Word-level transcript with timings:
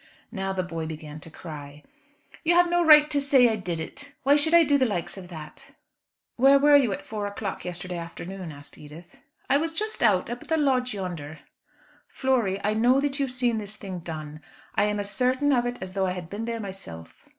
Now 0.31 0.51
the 0.51 0.63
boy 0.63 0.87
began 0.87 1.19
to 1.19 1.29
cry. 1.29 1.83
"You 2.43 2.55
have 2.55 2.67
no 2.71 2.83
right 2.83 3.07
to 3.11 3.21
say 3.21 3.47
I 3.47 3.55
did 3.55 3.79
it. 3.79 4.13
Why 4.23 4.35
should 4.35 4.55
I 4.55 4.63
do 4.63 4.79
the 4.79 4.85
likes 4.87 5.15
of 5.15 5.27
that?" 5.27 5.75
"Where 6.37 6.57
were 6.57 6.75
you 6.75 6.91
at 6.91 7.05
four 7.05 7.27
o'clock 7.27 7.63
yesterday 7.65 7.99
afternoon?" 7.99 8.51
asked 8.51 8.79
Edith. 8.79 9.17
"I 9.47 9.57
was 9.57 9.73
just 9.75 10.01
out, 10.01 10.27
up 10.27 10.41
at 10.41 10.47
the 10.47 10.57
lodge 10.57 10.95
yonder." 10.95 11.41
"Flory, 12.07 12.59
I 12.63 12.73
know 12.73 12.99
that 12.99 13.19
you 13.19 13.27
have 13.27 13.31
seen 13.35 13.59
this 13.59 13.75
thing 13.75 13.99
done. 13.99 14.39
I 14.73 14.85
am 14.85 14.99
as 14.99 15.11
certain 15.11 15.53
of 15.53 15.67
it 15.67 15.77
as 15.81 15.93
though 15.93 16.07
I 16.07 16.13
had 16.13 16.31
been 16.31 16.45
there 16.45 16.59
myself." 16.59 17.29